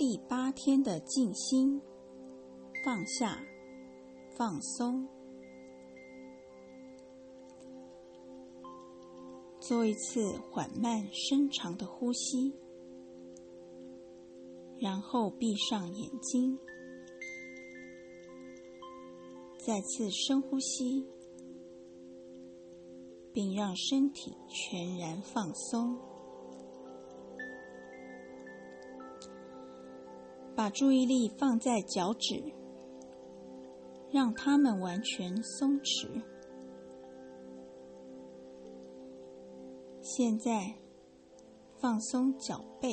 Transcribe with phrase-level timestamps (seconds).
[0.00, 1.78] 第八天的静心，
[2.82, 3.38] 放下，
[4.34, 5.06] 放松，
[9.60, 12.54] 做一次缓慢深长的呼吸，
[14.78, 16.58] 然后闭上眼睛，
[19.58, 21.06] 再次深呼吸，
[23.34, 26.09] 并让身体全然放松。
[30.60, 32.52] 把注意力放在脚趾，
[34.10, 36.22] 让它们完全松弛。
[40.02, 40.74] 现在
[41.78, 42.92] 放松脚背、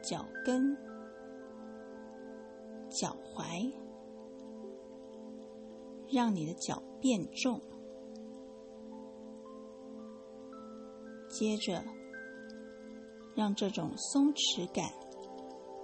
[0.00, 0.72] 脚跟、
[2.88, 3.72] 脚踝，
[6.12, 7.60] 让你的脚变重。
[11.28, 11.82] 接着，
[13.34, 15.03] 让这种松弛感。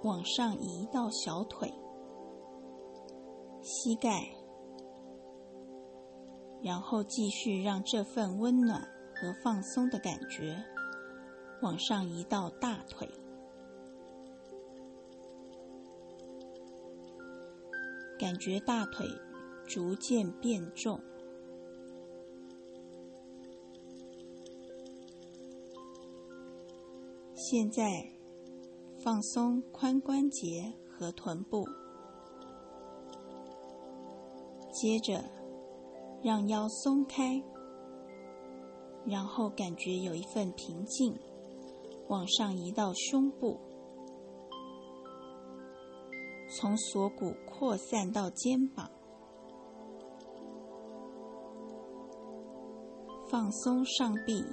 [0.03, 1.71] 往上移到小腿、
[3.61, 4.27] 膝盖，
[6.63, 8.81] 然后继续让这份温暖
[9.15, 10.57] 和放松的感觉
[11.61, 13.07] 往上移到大腿，
[18.17, 19.05] 感觉大腿
[19.67, 20.99] 逐渐变重。
[27.35, 28.20] 现在。
[29.03, 31.65] 放松髋关节和臀部，
[34.71, 35.23] 接着
[36.21, 37.41] 让腰松开，
[39.03, 41.17] 然后感觉有一份平静
[42.09, 43.59] 往上移到胸部，
[46.55, 48.87] 从锁骨扩散到肩膀，
[53.31, 54.45] 放松上臂，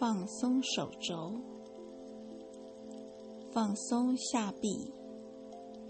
[0.00, 1.53] 放松手肘。
[3.54, 4.92] 放松下臂、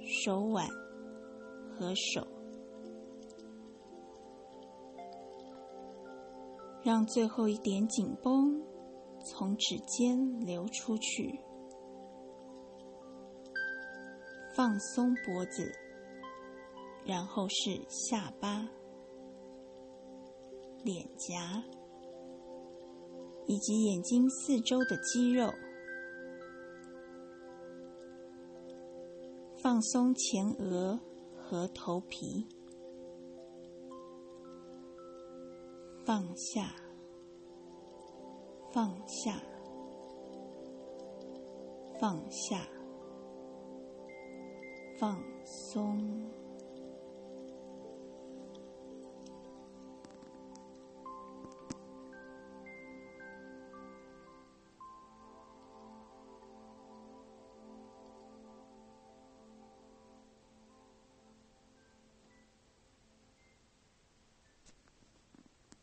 [0.06, 0.68] 手腕
[1.70, 2.26] 和手，
[6.82, 8.60] 让最后一点紧绷
[9.24, 11.40] 从指尖流出去。
[14.54, 15.72] 放松脖子，
[17.06, 18.68] 然后是下巴、
[20.84, 21.64] 脸颊
[23.46, 25.50] 以及眼睛四周的肌肉。
[29.64, 31.00] 放松前额
[31.34, 32.46] 和头皮，
[36.04, 36.76] 放下，
[38.70, 39.40] 放下，
[41.98, 42.68] 放下，
[45.00, 46.43] 放松。